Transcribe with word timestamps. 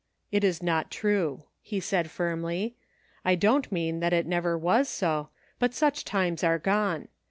"It 0.31 0.43
is 0.43 0.63
not 0.63 0.89
true," 0.89 1.43
he 1.61 1.79
said 1.79 2.09
firmly." 2.09 2.75
I 3.23 3.35
don't 3.35 3.71
mean 3.71 3.99
that 3.99 4.13
it 4.13 4.25
never 4.25 4.57
was 4.57 4.89
so, 4.89 5.29
but 5.59 5.75
such 5.75 6.05
times 6.05 6.43
are 6.43 6.57
gone. 6.57 7.07